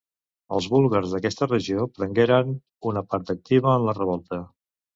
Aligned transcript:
Els 0.55 0.67
búlgars 0.71 1.11
d'aquesta 1.15 1.49
regió 1.51 1.85
prengueren 1.99 2.57
una 2.93 3.07
part 3.13 3.33
activa 3.37 3.77
en 3.79 3.87
la 3.91 3.99
revolta. 4.03 4.45